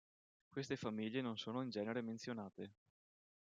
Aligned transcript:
Queste 0.49 0.77
famiglie 0.77 1.21
non 1.21 1.37
sono 1.37 1.61
in 1.61 1.69
genere 1.69 2.01
menzionate. 2.01 2.73